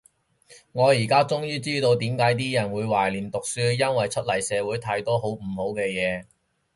[0.71, 6.25] 我依家終於知道點解啲人會懷念讀書，因為出嚟社會太多唔好嘅嘢